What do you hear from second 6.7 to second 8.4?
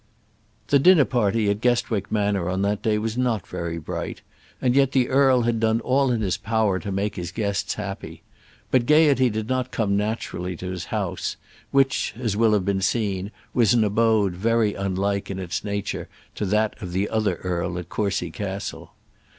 to make his guests happy.